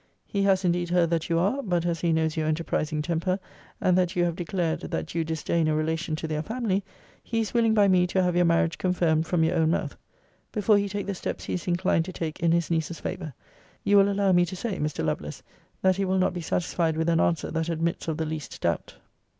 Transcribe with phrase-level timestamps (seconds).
[0.25, 3.37] He has indeed heard that you are; but as he knows your enterprising temper,
[3.79, 6.83] and that you have declared, that you disdain a relation to their family,
[7.21, 9.95] he is willing by me to have your marriage confirmed from your own mouth,
[10.51, 13.35] before he take the steps he is inclined to take in his niece's favour.
[13.83, 15.05] You will allow me to say, Mr.
[15.05, 15.43] Lovelace,
[15.83, 18.95] that he will not be satisfied with an answer that admits of the least doubt.